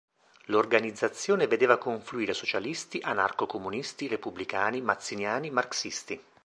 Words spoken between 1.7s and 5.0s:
confluire socialisti, anarco comunisti, repubblicani,